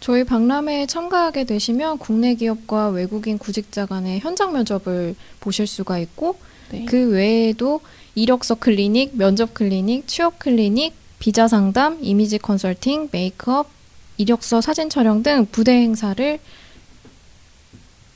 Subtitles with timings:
[0.00, 6.36] 저희 박람회에 참가하게 되시면 국내 기업과 외국인 구직자 간의 현장 면접을 보실 수가 있고
[6.70, 6.84] 네.
[6.84, 7.80] 그 외에도
[8.14, 13.70] 이력서 클리닉, 면접 클리닉, 취업 클리닉, 비자 상담, 이미지 컨설팅, 메이크업,
[14.18, 16.38] 이력서 사진 촬영 등 부대 행사를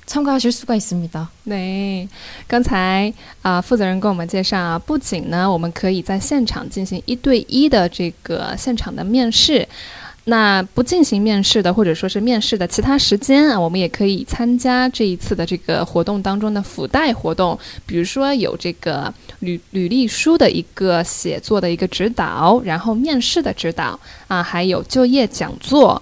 [0.06, 1.28] 参考하실수가있습니 다。
[2.48, 3.12] 刚才
[3.42, 9.68] 啊，负责人跟我们介绍啊，不仅呢，我们可以在现场进行一对一的这个现场的面试。
[10.28, 26.02] 那不进行面试的，或者说是面试的其他时间啊，我们也可以参加这一次的这个活动当中的附带活动，比如说有这个履履历书的一个写作的一个指导，然后面试的指导啊，还有就业讲座。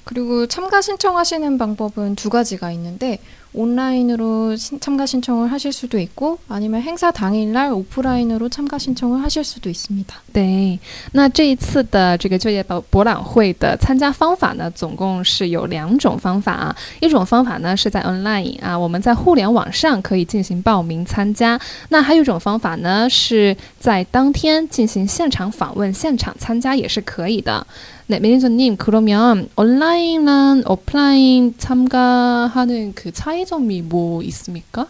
[0.06, 3.20] 그리고 참가 신청하시는 방법은 두 가지가 있는데
[3.54, 9.70] 온라인으로 신- 참가 신청을 하실 수도 있고 아니면 행사 당일날 오프라인으로 참가 신청을 하실 수도
[9.70, 10.16] 있습니다.
[10.34, 10.80] 对，
[11.12, 16.76] 那这一次的这个就业博博览会的参加方法呢，总共是有两种方法啊。
[17.02, 21.60] 一种方法呢是在 online 啊，我们在互联网上可以进行报名参加。
[21.90, 27.68] 那还有一种方法呢是在当天进行现场访问、现场参加也是可以的。
[28.09, 34.87] 네, 매니저님 그러면 온라인랑 오프라인 참가하는 그 차이점이 뭐 있습니까?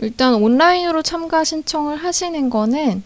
[0.00, 3.02] 일단 온라인으로 참가 신청을 하시는 거는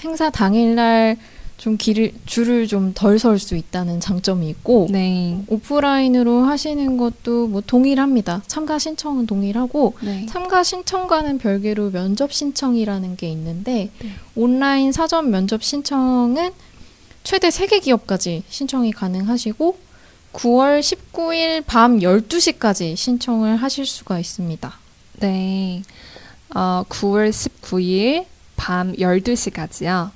[0.00, 1.16] 행사 당일날
[1.56, 7.62] 좀 길을 줄을 좀 덜 설 수 있다는 장점이 있고 네, 오프라인으로 하시는 것도 뭐
[7.66, 8.42] 동일합니다.
[8.46, 14.10] 참가 신청은 동일하고 네, 참가 신청과는 별개로 면접 신청이라는 게 있는데 네.
[14.36, 16.50] 온라인 사전 면접 신청은
[17.22, 19.78] 최대 3개 기업까지 신청이 가능하시고
[20.32, 24.72] 9월 19일 밤 12시까지 신청을 하실 수가 있습니다.
[25.20, 25.82] 네.
[26.54, 28.26] 어, 9월 19일
[28.56, 30.10] 밤 12시까지요.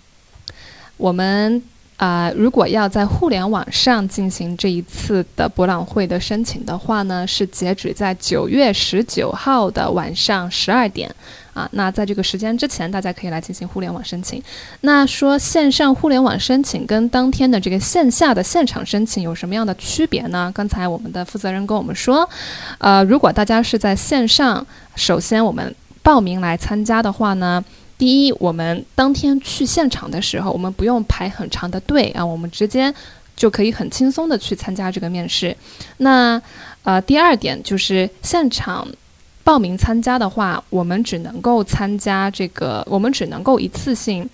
[0.98, 1.64] 我们
[1.96, 11.08] 啊、如果要在互联网上进行这一次的博览会的申请的话呢，是截止在九月十九号的晚上十二点
[11.54, 11.68] 啊。
[11.72, 14.42] 那在这个时间之前，大家可以来进行互联网申请。
[14.80, 20.50] 那说线上互联网申请跟当天的这个线下的现场申请有什么样的区别呢？
[20.54, 22.28] 刚才我们的负责人跟我们说，
[22.78, 24.66] 呃，如果大家是在线上，
[24.96, 27.64] 首先我们报名来参加的话呢。
[27.96, 32.92] 第一，我们当天去现场的时候，我们不用排很长的队啊，我们直接
[33.36, 35.56] 就可以很轻松的去参加这个面试。
[35.98, 36.40] 那
[36.82, 38.86] 呃，第二点就是现场
[39.44, 44.28] 报名参加的话，我们只能够参加这个，我们只能够一次性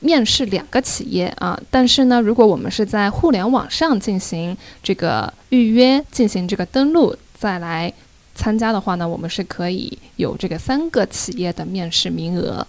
[0.00, 1.58] 面试两个企业啊。
[1.70, 7.92] 但是呢，如果我们是在互联网上进行这个预约、进行这个登录，再来
[8.34, 12.66] 参加的话呢，我们是可以有这个三个企业的面试名额。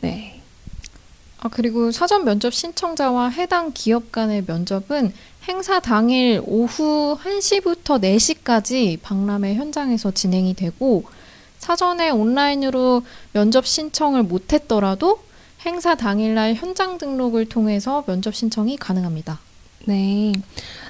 [0.00, 0.32] 对。
[1.38, 5.12] 아, 그리고 사전 면접 신청자와 해당 기업 간의 면접은
[5.48, 11.04] 행사 당일 오후 1시부터 4시까지 박람회 현장에서 진행이 되고
[11.58, 13.02] 사전에 온라인으로
[13.32, 15.20] 면접 신청을 못했더라도
[15.64, 19.38] 행사 당일날 현장 등록을 통해서 면접 신청이 가능합니다.
[19.86, 20.32] 对，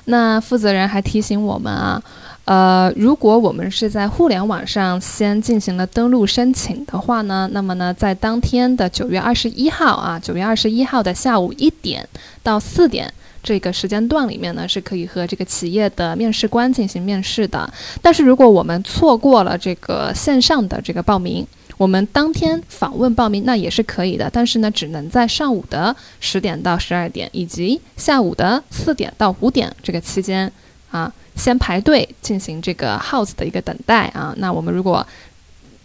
[0.06, 2.00] 那负责人还提醒我们啊，
[2.45, 12.07] 呃，如果我们是在互联网上先进行了登录申请的话呢，那么呢，在当天的九月二十一号啊，九月二十一号的下午一点
[12.43, 13.13] 到四点。
[13.43, 17.67] 这个时间段里面呢，是可以和这个企业的面试官进行面试的。
[17.99, 21.43] 但是如果我们错过了这个线上的这个报名，
[21.77, 30.51] 我们当天访问报名那也是可以的，但是呢，只能在上午的十点到十二点，以及下午的四点到五点这个期间
[30.90, 34.34] 啊，先排队进行这个 house 的一个等待啊。
[34.38, 35.06] 那我们如果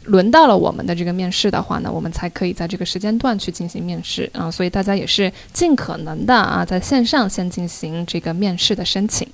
[0.06, 4.50] 轮到了我们的这个面试的话呢，我们才可以在这个时间段去进行面试啊。
[4.50, 9.28] 所以大家也是尽可能的啊，在线上先进行这个面试的申请。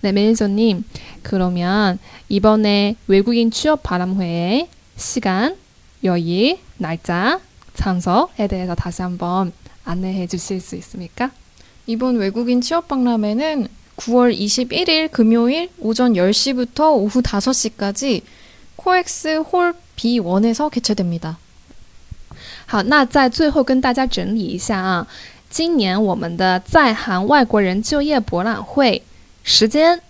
[0.00, 0.84] 네, 매니저님.
[1.22, 4.68] 그러면 이번에 외국인 취업 바람회의
[4.98, 5.56] 시간,
[6.04, 7.40] 여일, 날짜,
[7.72, 9.52] 장소에 대해서 다시 한번
[9.82, 11.30] 안내해 주실 수 있습니까?
[11.86, 13.66] 이번 외국인 취업 박람회는
[13.98, 18.22] 9월 21일 금요일 오전 10시부터 오후 5시까지
[18.76, 21.36] 코엑스 홀 B1에서 개최됩니다.
[22.66, 25.06] 好，那在最后跟大家整理一下啊，
[25.48, 29.00] 今年我们的在韩外国人就业博览会
[29.44, 30.00] 时间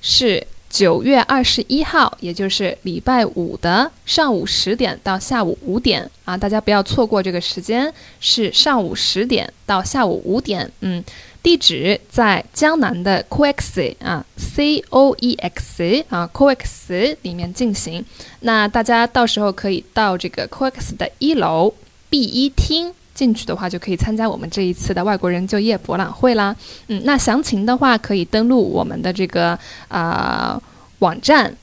[0.00, 10.70] 是九月二十一号，也就是礼拜五的上午十点到下午五点啊，大家不要错过这个时间，是上午十点到下午五点。
[10.80, 11.02] 嗯，
[11.43, 18.05] 地址在江南的 COEX 啊，C O E X 啊 COEX 里面进行。
[18.41, 21.73] 那大家到时候可以到这个 COEX 的一楼
[22.09, 26.55] B 一厅进去的话，就可以参加我们这一次的外国人就业博览会啦。
[26.87, 29.57] 嗯，那详情的话可以登录我们的这个
[29.87, 30.61] 啊、
[30.99, 31.55] 网站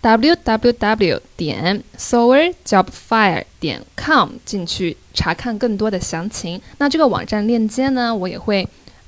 [0.00, 6.60] www 点 solarjobfire 点 com 进去查看更多的详情。
[6.78, 8.68] 那这个网站链接呢，我也会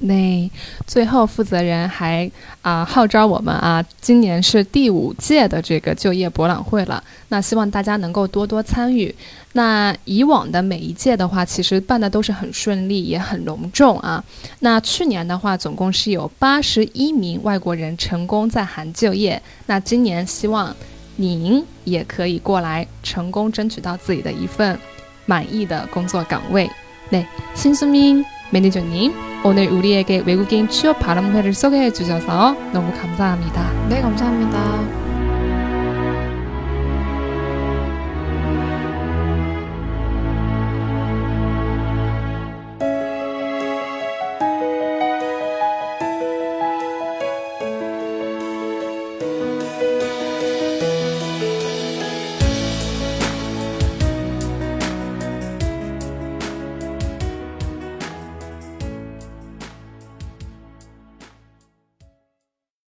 [0.00, 0.50] 那
[0.86, 2.30] 最后负责人还
[2.62, 9.12] 啊号召我们啊，今年是第五届的这个就业博览会了，那希望大家能够多多参与。
[9.54, 14.22] 那以往的每一届的话，其实办的都是很顺利，也很隆重啊。
[14.60, 19.42] 那去年的话，总共是有八十一名外国人成功在韩就业。
[19.66, 20.74] 那今年希望
[21.16, 24.78] 您也可以过来，成功争取到自己的一份
[25.26, 26.70] 满意的工作岗位。
[27.10, 27.20] 那，
[27.56, 28.24] 新苏明。
[28.50, 29.12] 매니저님,
[29.44, 33.88] 오늘 우리에게 외국인 취업 발음회를 소개해 주셔서 너무 감사합니다.
[33.88, 35.07] 네, 감사합니다.